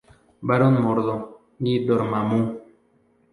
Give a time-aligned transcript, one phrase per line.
[0.41, 1.15] Barón Mordo
[1.59, 2.41] y Dormammu.